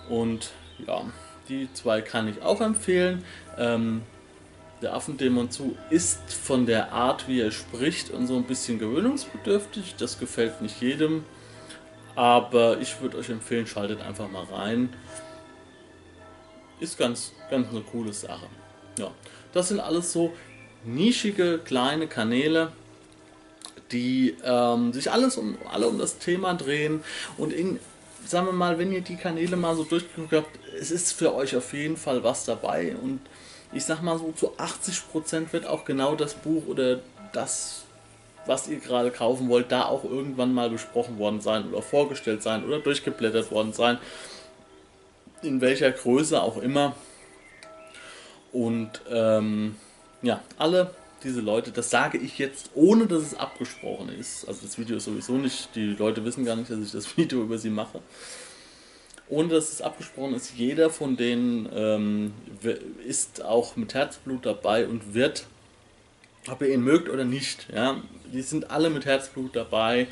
Und 0.09 0.51
ja, 0.85 1.01
die 1.49 1.67
zwei 1.73 2.01
kann 2.01 2.27
ich 2.27 2.41
auch 2.41 2.61
empfehlen. 2.61 3.25
Ähm, 3.57 4.03
der 4.81 4.93
Affendämon 4.93 5.49
zu 5.49 5.75
ist 5.89 6.33
von 6.33 6.65
der 6.65 6.91
Art, 6.91 7.27
wie 7.27 7.41
er 7.41 7.51
spricht, 7.51 8.11
und 8.11 8.27
so 8.27 8.35
ein 8.35 8.43
bisschen 8.43 8.79
gewöhnungsbedürftig. 8.79 9.95
Das 9.97 10.19
gefällt 10.19 10.61
nicht 10.61 10.81
jedem. 10.81 11.23
Aber 12.15 12.79
ich 12.79 12.99
würde 13.01 13.17
euch 13.17 13.29
empfehlen, 13.29 13.67
schaltet 13.67 14.01
einfach 14.01 14.29
mal 14.29 14.45
rein. 14.45 14.89
Ist 16.79 16.97
ganz, 16.97 17.33
ganz 17.49 17.69
eine 17.69 17.81
coole 17.81 18.13
Sache. 18.13 18.47
Ja, 18.97 19.11
das 19.53 19.69
sind 19.69 19.79
alles 19.79 20.11
so 20.11 20.33
nischige 20.83 21.59
kleine 21.59 22.07
Kanäle, 22.07 22.71
die 23.91 24.35
ähm, 24.43 24.93
sich 24.93 25.11
alles 25.11 25.37
um 25.37 25.57
alle 25.71 25.87
um 25.87 25.97
das 25.97 26.17
Thema 26.17 26.53
drehen 26.53 27.03
und 27.37 27.53
in 27.53 27.79
sagen 28.25 28.47
wir 28.47 28.53
mal, 28.53 28.77
wenn 28.77 28.91
ihr 28.91 29.01
die 29.01 29.15
Kanäle 29.15 29.55
mal 29.55 29.75
so 29.75 29.83
durchgeguckt 29.83 30.33
habt, 30.33 30.59
es 30.77 30.91
ist 30.91 31.13
für 31.13 31.33
euch 31.33 31.55
auf 31.55 31.73
jeden 31.73 31.95
Fall 31.95 32.23
was 32.23 32.43
dabei 32.45 32.95
und 33.01 33.21
ich 33.73 33.85
sag 33.85 34.01
mal 34.01 34.17
so 34.17 34.31
zu 34.31 34.53
80% 34.57 35.51
wird 35.51 35.65
auch 35.65 35.85
genau 35.85 36.15
das 36.15 36.33
Buch 36.33 36.67
oder 36.67 36.99
das 37.33 37.83
was 38.47 38.67
ihr 38.67 38.79
gerade 38.79 39.11
kaufen 39.11 39.49
wollt, 39.49 39.71
da 39.71 39.85
auch 39.85 40.03
irgendwann 40.03 40.53
mal 40.53 40.69
besprochen 40.69 41.19
worden 41.19 41.41
sein 41.41 41.67
oder 41.69 41.81
vorgestellt 41.81 42.41
sein 42.41 42.65
oder 42.65 42.79
durchgeblättert 42.79 43.51
worden 43.51 43.73
sein. 43.73 43.97
In 45.41 45.61
welcher 45.61 45.91
Größe 45.91 46.41
auch 46.41 46.57
immer. 46.57 46.95
Und 48.51 49.01
ähm, 49.11 49.75
ja, 50.21 50.41
alle 50.57 50.91
diese 51.23 51.41
Leute, 51.41 51.71
das 51.71 51.89
sage 51.89 52.17
ich 52.17 52.37
jetzt, 52.37 52.71
ohne 52.73 53.07
dass 53.07 53.21
es 53.21 53.35
abgesprochen 53.35 54.09
ist. 54.09 54.47
Also 54.47 54.61
das 54.65 54.77
Video 54.77 54.97
ist 54.97 55.05
sowieso 55.05 55.33
nicht, 55.33 55.75
die 55.75 55.87
Leute 55.87 56.23
wissen 56.23 56.45
gar 56.45 56.55
nicht, 56.55 56.69
dass 56.71 56.79
ich 56.79 56.91
das 56.91 57.17
Video 57.17 57.41
über 57.41 57.57
sie 57.57 57.69
mache. 57.69 57.99
Ohne 59.29 59.49
dass 59.49 59.73
es 59.73 59.81
abgesprochen 59.81 60.35
ist, 60.35 60.53
jeder 60.55 60.89
von 60.89 61.17
denen 61.17 61.67
ähm, 61.73 62.33
ist 63.05 63.43
auch 63.43 63.75
mit 63.75 63.93
Herzblut 63.93 64.45
dabei 64.45 64.87
und 64.87 65.13
wird, 65.13 65.47
ob 66.49 66.61
ihr 66.61 66.73
ihn 66.73 66.83
mögt 66.83 67.09
oder 67.09 67.25
nicht, 67.25 67.67
ja, 67.73 68.01
die 68.31 68.41
sind 68.41 68.71
alle 68.71 68.89
mit 68.89 69.05
Herzblut 69.05 69.55
dabei 69.55 70.07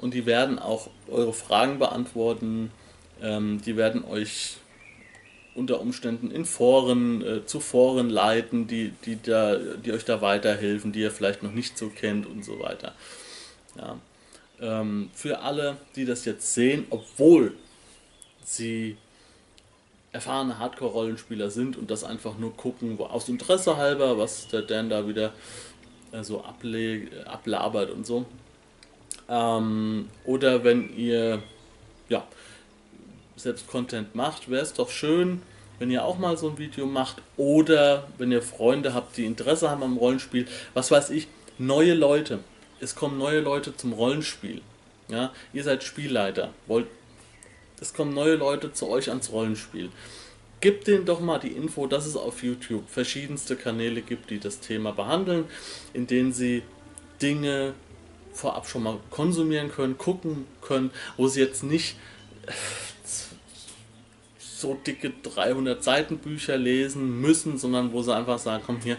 und 0.00 0.14
die 0.14 0.24
werden 0.24 0.58
auch 0.58 0.88
eure 1.08 1.34
Fragen 1.34 1.78
beantworten, 1.78 2.70
ähm, 3.22 3.60
die 3.64 3.76
werden 3.76 4.02
euch 4.04 4.56
unter 5.54 5.80
Umständen 5.80 6.30
in 6.30 6.44
Foren, 6.44 7.22
äh, 7.22 7.46
zu 7.46 7.60
Foren 7.60 8.10
leiten, 8.10 8.66
die, 8.66 8.92
die, 9.04 9.20
da, 9.22 9.56
die 9.56 9.92
euch 9.92 10.04
da 10.04 10.20
weiterhelfen, 10.20 10.92
die 10.92 11.00
ihr 11.00 11.10
vielleicht 11.10 11.42
noch 11.42 11.52
nicht 11.52 11.78
so 11.78 11.90
kennt 11.90 12.26
und 12.26 12.44
so 12.44 12.58
weiter. 12.60 12.94
Ja. 13.76 13.98
Ähm, 14.60 15.10
für 15.14 15.40
alle, 15.40 15.76
die 15.96 16.04
das 16.04 16.24
jetzt 16.24 16.54
sehen, 16.54 16.86
obwohl 16.90 17.54
sie 18.44 18.96
erfahrene 20.12 20.58
Hardcore-Rollenspieler 20.60 21.50
sind 21.50 21.76
und 21.76 21.90
das 21.90 22.04
einfach 22.04 22.38
nur 22.38 22.56
gucken, 22.56 22.98
wo, 22.98 23.06
aus 23.06 23.28
Interesse 23.28 23.76
halber, 23.76 24.16
was 24.16 24.46
der 24.46 24.62
Dan 24.62 24.88
da 24.88 25.08
wieder 25.08 25.32
äh, 26.12 26.22
so 26.22 26.44
ablabert 26.44 27.90
und 27.90 28.06
so. 28.06 28.24
Ähm, 29.28 30.08
oder 30.24 30.62
wenn 30.62 30.96
ihr 30.96 31.42
ja, 32.08 32.24
selbst 33.34 33.66
Content 33.66 34.14
macht, 34.14 34.48
wäre 34.48 34.62
es 34.62 34.72
doch 34.72 34.90
schön, 34.90 35.42
wenn 35.80 35.90
ihr 35.90 36.04
auch 36.04 36.18
mal 36.18 36.36
so 36.36 36.50
ein 36.50 36.58
Video 36.58 36.86
macht 36.86 37.16
oder 37.36 38.06
wenn 38.18 38.30
ihr 38.30 38.42
Freunde 38.42 38.94
habt, 38.94 39.16
die 39.16 39.24
Interesse 39.24 39.68
haben 39.70 39.82
am 39.82 39.96
Rollenspiel, 39.96 40.46
was 40.74 40.90
weiß 40.90 41.10
ich, 41.10 41.26
neue 41.58 41.94
Leute. 41.94 42.38
Es 42.80 42.94
kommen 42.94 43.18
neue 43.18 43.40
Leute 43.40 43.76
zum 43.76 43.92
Rollenspiel. 43.92 44.60
Ja, 45.08 45.32
ihr 45.52 45.64
seid 45.64 45.82
Spielleiter, 45.82 46.50
wollt 46.66 46.86
es 47.80 47.92
kommen 47.92 48.14
neue 48.14 48.36
Leute 48.36 48.72
zu 48.72 48.88
euch 48.88 49.08
ans 49.08 49.30
Rollenspiel. 49.32 49.90
Gebt 50.60 50.86
denen 50.86 51.04
doch 51.04 51.20
mal 51.20 51.38
die 51.38 51.48
Info, 51.48 51.86
dass 51.86 52.06
es 52.06 52.16
auf 52.16 52.42
YouTube 52.42 52.88
verschiedenste 52.88 53.56
Kanäle 53.56 54.00
gibt, 54.00 54.30
die 54.30 54.38
das 54.38 54.60
Thema 54.60 54.92
behandeln, 54.92 55.44
in 55.92 56.06
denen 56.06 56.32
sie 56.32 56.62
Dinge 57.20 57.74
vorab 58.32 58.66
schon 58.66 58.82
mal 58.82 58.98
konsumieren 59.10 59.70
können, 59.70 59.98
gucken 59.98 60.46
können, 60.60 60.90
wo 61.16 61.28
sie 61.28 61.40
jetzt 61.40 61.62
nicht 61.62 61.96
so 64.38 64.74
dicke 64.86 65.12
300 65.22 65.84
Seiten 65.84 66.18
Bücher 66.18 66.56
lesen 66.56 67.20
müssen, 67.20 67.58
sondern 67.58 67.92
wo 67.92 68.02
sie 68.02 68.14
einfach 68.14 68.38
sagen, 68.38 68.62
komm 68.66 68.80
hier, 68.80 68.96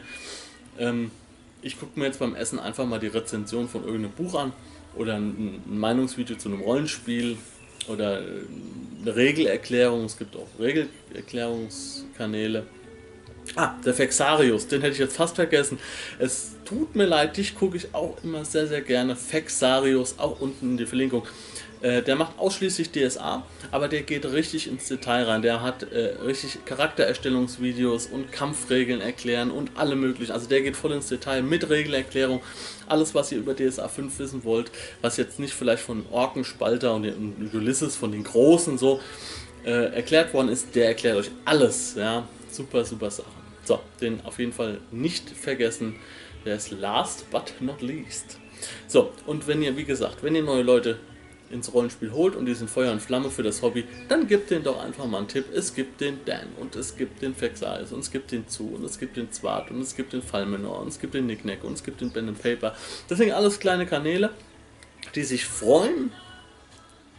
ähm, 0.78 1.12
ich 1.62 1.80
gucke 1.80 2.00
mir 2.00 2.06
jetzt 2.06 2.20
beim 2.20 2.36
Essen 2.36 2.60
einfach 2.60 2.86
mal 2.86 3.00
die 3.00 3.08
Rezension 3.08 3.68
von 3.68 3.84
irgendeinem 3.84 4.12
Buch 4.12 4.36
an 4.36 4.54
oder 4.96 5.16
ein 5.16 5.64
Meinungsvideo 5.66 6.38
zu 6.38 6.50
einem 6.50 6.62
Rollenspiel 6.62 7.38
oder 7.88 8.22
eine 9.02 9.16
Regelerklärung. 9.16 10.06
Es 10.06 10.18
gibt 10.18 10.36
auch 10.36 10.48
Regelerklärungskanäle. 10.60 12.66
Ah, 13.56 13.76
der 13.86 13.94
Fexarius, 13.94 14.68
den 14.68 14.82
hätte 14.82 14.94
ich 14.94 15.00
jetzt 15.00 15.18
fast 15.18 15.36
vergessen. 15.36 15.78
Es 16.18 16.56
tut 16.66 16.96
mir 16.96 17.06
leid, 17.06 17.38
dich 17.38 17.54
gucke 17.56 17.78
ich 17.78 17.94
auch 17.94 18.18
immer 18.24 18.44
sehr, 18.44 18.66
sehr 18.68 18.82
gerne. 18.82 19.16
Fexarius, 19.16 20.16
auch 20.18 20.42
unten 20.42 20.72
in 20.72 20.78
die 20.78 20.88
Verlinkung. 20.88 21.28
Äh, 21.82 22.02
der 22.02 22.16
macht 22.16 22.40
ausschließlich 22.40 22.92
DSA, 22.92 23.46
aber 23.72 23.88
der 23.88 24.02
geht 24.02 24.26
richtig 24.26 24.68
ins 24.68 24.88
Detail 24.88 25.24
rein. 25.24 25.42
Der 25.42 25.62
hat 25.62 25.84
äh, 25.84 26.16
richtig 26.24 26.66
Charaktererstellungsvideos 26.66 28.08
und 28.08 28.32
Kampfregeln 28.32 29.02
erklären 29.02 29.52
und 29.52 29.72
alle 29.76 29.96
möglichen. 29.96 30.32
Also 30.32 30.48
der 30.48 30.62
geht 30.62 30.76
voll 30.76 30.94
ins 30.94 31.10
Detail 31.10 31.42
mit 31.42 31.70
Regelerklärung. 31.70 32.42
Alles, 32.88 33.14
was 33.14 33.32
ihr 33.32 33.40
über 33.40 33.56
DSA 33.56 33.88
5 33.88 34.20
wissen 34.20 34.44
wollt, 34.44 34.72
was 35.02 35.18
jetzt 35.18 35.40
nicht 35.40 35.54
vielleicht 35.54 35.84
von 35.84 36.06
Orkenspalter 36.12 36.94
und, 36.94 37.06
und 37.06 37.54
Ulysses, 37.54 37.96
von 37.96 38.12
den 38.12 38.24
Großen 38.24 38.78
so 38.78 39.00
äh, 39.66 39.94
erklärt 39.96 40.34
worden 40.34 40.50
ist, 40.50 40.76
der 40.76 40.88
erklärt 40.88 41.18
euch 41.18 41.32
alles. 41.44 41.96
Ja, 41.96 42.28
super, 42.50 42.86
super 42.86 43.12
Sache. 43.12 43.28
So, 43.64 43.80
den 44.00 44.24
auf 44.26 44.40
jeden 44.40 44.54
Fall 44.54 44.80
nicht 44.92 45.30
vergessen. 45.30 45.96
Der 46.46 46.56
ist 46.56 46.72
last 46.72 47.30
but 47.32 47.54
not 47.60 47.82
least. 47.82 48.38
So, 48.88 49.12
und 49.26 49.48
wenn 49.48 49.62
ihr, 49.62 49.76
wie 49.76 49.84
gesagt, 49.84 50.24
wenn 50.24 50.36
ihr 50.36 50.44
neue 50.44 50.62
Leute 50.62 51.00
ins 51.50 51.74
Rollenspiel 51.74 52.12
holt 52.12 52.36
und 52.36 52.46
die 52.46 52.54
sind 52.54 52.70
Feuer 52.70 52.92
und 52.92 53.02
Flamme 53.02 53.30
für 53.30 53.44
das 53.44 53.62
Hobby, 53.62 53.86
dann 54.08 54.28
gibt 54.28 54.52
denen 54.52 54.64
doch 54.64 54.84
einfach 54.84 55.06
mal 55.06 55.20
einen 55.20 55.28
Tipp. 55.28 55.46
Es 55.54 55.74
gibt 55.74 56.02
den 56.02 56.20
Dan 56.26 56.48
und 56.60 56.76
es 56.76 56.96
gibt 56.98 57.22
den 57.22 57.36
Fexais 57.36 57.92
und 57.92 58.00
es 58.00 58.12
gibt 58.12 58.32
den 58.32 58.48
Zu 58.48 58.74
und 58.76 58.84
es 58.84 59.00
gibt 59.00 59.18
den 59.18 59.32
Zwart 59.32 59.72
und 59.72 59.82
es 59.82 59.96
gibt 59.96 60.14
den 60.14 60.22
Fallmenor 60.22 60.82
und 60.82 60.88
es 60.88 61.00
gibt 61.00 61.14
den 61.14 61.28
Nicknack 61.28 61.64
und 61.64 61.74
es 61.74 61.84
gibt 61.84 62.02
den 62.02 62.12
Ben 62.12 62.34
Paper. 62.34 62.76
Das 63.08 63.18
sind 63.18 63.32
alles 63.32 63.60
kleine 63.60 63.86
Kanäle, 63.86 64.32
die 65.14 65.24
sich 65.24 65.46
freuen, 65.46 66.12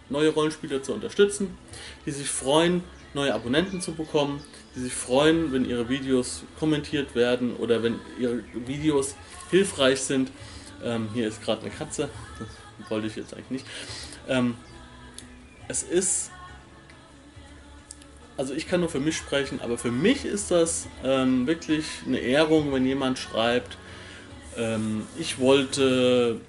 neue 0.08 0.30
Rollenspieler 0.30 0.82
zu 0.82 0.92
unterstützen, 0.92 1.56
die 2.04 2.10
sich 2.10 2.28
freuen, 2.28 2.82
neue 3.14 3.34
Abonnenten 3.34 3.80
zu 3.80 3.92
bekommen, 3.92 4.42
die 4.74 4.80
sich 4.80 4.92
freuen, 4.92 5.52
wenn 5.52 5.64
ihre 5.64 5.88
Videos 5.88 6.42
kommentiert 6.58 7.14
werden 7.14 7.56
oder 7.56 7.82
wenn 7.82 7.98
ihre 8.18 8.42
Videos 8.66 9.14
hilfreich 9.50 10.00
sind. 10.00 10.30
Ähm, 10.84 11.08
hier 11.14 11.26
ist 11.28 11.42
gerade 11.42 11.62
eine 11.62 11.70
Katze, 11.70 12.10
das 12.78 12.90
wollte 12.90 13.06
ich 13.06 13.16
jetzt 13.16 13.32
eigentlich 13.34 13.50
nicht. 13.50 13.66
Ähm, 14.28 14.56
es 15.68 15.82
ist, 15.82 16.30
also 18.36 18.54
ich 18.54 18.68
kann 18.68 18.80
nur 18.80 18.88
für 18.88 19.00
mich 19.00 19.16
sprechen, 19.16 19.60
aber 19.60 19.78
für 19.78 19.90
mich 19.90 20.24
ist 20.24 20.50
das 20.50 20.86
ähm, 21.04 21.46
wirklich 21.46 21.84
eine 22.06 22.18
Ehrung, 22.18 22.72
wenn 22.72 22.86
jemand 22.86 23.18
schreibt, 23.18 23.76
Ähm, 24.58 25.06
ich 25.18 25.38
wollte 25.38 26.40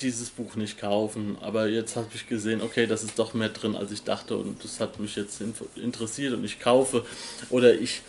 dieses 0.00 0.30
Buch 0.30 0.56
nicht 0.56 0.78
kaufen, 0.78 1.36
aber 1.42 1.68
jetzt 1.68 1.94
habe 1.94 2.08
ich 2.14 2.26
gesehen, 2.26 2.62
okay, 2.62 2.86
das 2.86 3.02
ist 3.02 3.18
doch 3.18 3.34
mehr 3.34 3.50
drin, 3.50 3.76
als 3.76 3.92
ich 3.92 4.02
dachte 4.02 4.36
und 4.36 4.64
das 4.64 4.80
hat 4.80 4.98
mich 4.98 5.14
jetzt 5.14 5.42
interessiert 5.76 6.32
und 6.32 6.42
ich 6.44 6.58
kaufe 6.58 7.04
oder 7.50 7.74
ich 7.74 8.00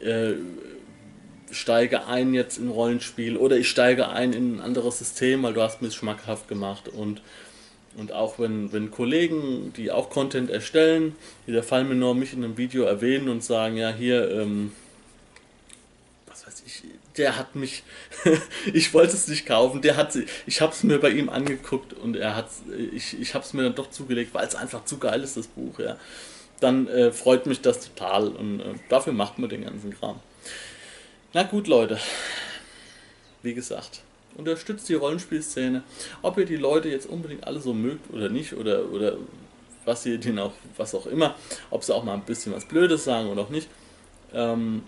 äh, 0.00 0.34
steige 1.52 2.06
ein 2.06 2.34
jetzt 2.34 2.58
in 2.58 2.68
Rollenspiel 2.68 3.36
oder 3.36 3.56
ich 3.56 3.68
steige 3.68 4.08
ein 4.08 4.32
in 4.32 4.56
ein 4.56 4.60
anderes 4.60 4.98
System, 4.98 5.44
weil 5.44 5.54
du 5.54 5.62
hast 5.62 5.80
mir 5.80 5.88
es 5.88 5.94
schmackhaft 5.94 6.48
gemacht 6.48 6.88
und 6.88 7.22
und 7.96 8.12
auch 8.12 8.38
wenn, 8.38 8.72
wenn 8.72 8.90
Kollegen, 8.90 9.72
die 9.76 9.90
auch 9.90 10.10
Content 10.10 10.50
erstellen, 10.50 11.14
die 11.46 11.52
der 11.52 11.62
Fall 11.62 11.84
mir 11.84 11.94
nur 11.94 12.14
mich 12.14 12.32
in 12.32 12.42
einem 12.42 12.56
Video 12.56 12.84
erwähnen 12.84 13.28
und 13.28 13.44
sagen, 13.44 13.76
ja 13.76 13.90
hier, 13.90 14.30
ähm, 14.30 14.72
was 16.26 16.46
weiß 16.46 16.62
ich, 16.66 16.82
der 17.16 17.36
hat 17.36 17.54
mich, 17.54 17.84
ich 18.72 18.92
wollte 18.94 19.14
es 19.14 19.28
nicht 19.28 19.46
kaufen, 19.46 19.80
der 19.80 19.96
hat, 19.96 20.18
ich 20.46 20.60
habe 20.60 20.72
es 20.72 20.82
mir 20.82 20.98
bei 20.98 21.10
ihm 21.10 21.28
angeguckt 21.28 21.92
und 21.92 22.16
er 22.16 22.34
hat, 22.34 22.48
ich, 22.92 23.20
ich 23.20 23.34
habe 23.34 23.44
es 23.44 23.52
mir 23.52 23.62
dann 23.62 23.74
doch 23.74 23.90
zugelegt, 23.90 24.34
weil 24.34 24.46
es 24.46 24.54
einfach 24.54 24.84
zu 24.84 24.98
geil 24.98 25.22
ist, 25.22 25.36
das 25.36 25.46
Buch, 25.46 25.78
ja. 25.78 25.96
Dann 26.60 26.86
äh, 26.88 27.12
freut 27.12 27.46
mich 27.46 27.60
das 27.60 27.80
total 27.80 28.28
und 28.28 28.60
äh, 28.60 28.74
dafür 28.88 29.12
macht 29.12 29.38
man 29.38 29.50
den 29.50 29.64
ganzen 29.64 29.92
Kram. 29.92 30.20
Na 31.32 31.42
gut, 31.42 31.66
Leute. 31.66 31.98
Wie 33.42 33.54
gesagt, 33.54 34.02
unterstützt 34.36 34.88
die 34.88 34.94
Rollenspielszene. 34.94 35.82
Ob 36.22 36.38
ihr 36.38 36.46
die 36.46 36.56
Leute 36.56 36.88
jetzt 36.88 37.06
unbedingt 37.06 37.46
alle 37.46 37.60
so 37.60 37.74
mögt 37.74 38.12
oder 38.12 38.28
nicht, 38.28 38.54
oder, 38.54 38.90
oder 38.90 39.16
was 39.84 40.06
ihr 40.06 40.18
denen 40.18 40.38
auch, 40.38 40.52
was 40.76 40.94
auch 40.94 41.06
immer, 41.06 41.34
ob 41.70 41.84
sie 41.84 41.94
auch 41.94 42.04
mal 42.04 42.14
ein 42.14 42.24
bisschen 42.24 42.52
was 42.52 42.64
Blödes 42.64 43.04
sagen 43.04 43.28
oder 43.28 43.42
auch 43.42 43.50
nicht. 43.50 43.68
Ähm, 44.32 44.82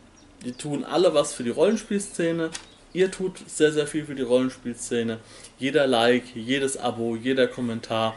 die 0.45 0.53
tun 0.53 0.85
alle 0.85 1.15
was 1.15 1.33
für 1.33 1.45
die 1.45 1.51
Rollenspielszene. 1.51 2.51
Ihr 2.93 3.11
tut 3.11 3.39
sehr, 3.47 3.73
sehr 3.73 3.87
viel 3.87 4.07
für 4.07 4.15
die 4.15 4.23
Rollenspielszene. 4.23 5.19
Jeder 5.59 5.87
Like, 5.87 6.35
jedes 6.35 6.77
Abo, 6.77 7.17
jeder 7.17 7.47
Kommentar 7.47 8.15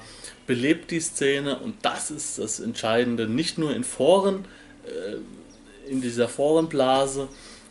belebt 0.47 0.91
die 0.91 1.01
Szene 1.01 1.59
und 1.59 1.75
das 1.81 2.11
ist 2.11 2.39
das 2.39 2.59
Entscheidende. 2.59 3.27
Nicht 3.27 3.57
nur 3.57 3.75
in 3.75 3.83
Foren, 3.83 4.45
äh, 4.85 5.89
in 5.91 6.01
dieser 6.01 6.29
Forenblase, 6.29 7.27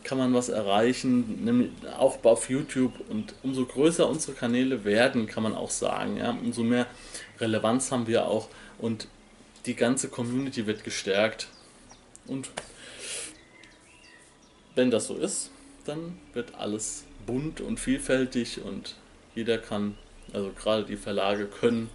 kann 0.09 0.17
man 0.17 0.33
was 0.33 0.49
erreichen, 0.49 1.45
nämlich 1.45 1.71
auch 1.99 2.25
auf 2.25 2.49
YouTube. 2.49 2.95
Und 3.11 3.35
umso 3.43 3.67
größer 3.67 4.09
unsere 4.09 4.33
Kanäle 4.33 4.85
werden, 4.85 5.27
kann 5.27 5.43
man 5.43 5.55
auch 5.55 5.69
sagen, 5.69 6.17
ja, 6.17 6.31
umso 6.31 6.62
mehr 6.62 6.87
Relevanz 7.38 7.93
haben 7.93 8.07
wir 8.07 8.27
auch 8.27 8.49
und 8.79 9.07
die 9.67 9.75
ganze 9.75 10.09
Community 10.09 10.67
wird 10.67 10.83
gestärkt. 10.83 11.49
Und 12.27 12.49
wenn 14.75 14.91
das 14.91 15.09
so 15.09 15.15
ist, 15.15 15.50
dann 15.85 16.19
wird 16.33 16.55
alles 16.55 17.05
bunt 17.27 17.61
und 17.61 17.79
vielfältig 17.79 18.62
und 18.62 18.95
jeder 19.35 19.59
kann, 19.59 19.99
also 20.33 20.53
gerade 20.59 20.85
die 20.85 20.97
Verlage 20.97 21.45
können 21.45 21.91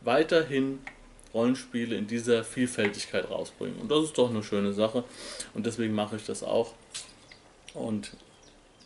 weiterhin 0.00 0.78
Rollenspiele 1.36 1.94
in 1.94 2.06
dieser 2.06 2.42
Vielfältigkeit 2.42 3.30
rausbringen. 3.30 3.78
Und 3.78 3.90
das 3.90 4.04
ist 4.04 4.18
doch 4.18 4.30
eine 4.30 4.42
schöne 4.42 4.72
Sache. 4.72 5.04
Und 5.54 5.66
deswegen 5.66 5.94
mache 5.94 6.16
ich 6.16 6.24
das 6.24 6.42
auch. 6.42 6.72
Und 7.74 8.10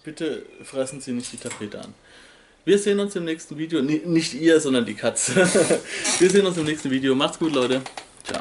bitte 0.04 0.44
fressen 0.62 1.00
Sie 1.00 1.12
nicht 1.12 1.32
die 1.32 1.36
Tapete 1.36 1.80
an. 1.80 1.94
Wir 2.64 2.78
sehen 2.78 3.00
uns 3.00 3.16
im 3.16 3.24
nächsten 3.24 3.56
Video. 3.56 3.80
nicht 3.80 4.34
ihr, 4.34 4.60
sondern 4.60 4.84
die 4.84 4.94
Katze. 4.94 5.34
Wir 6.18 6.30
sehen 6.30 6.44
uns 6.44 6.58
im 6.58 6.64
nächsten 6.64 6.90
Video. 6.90 7.14
Macht's 7.14 7.38
gut, 7.38 7.54
Leute. 7.54 7.80
Ciao. 8.24 8.40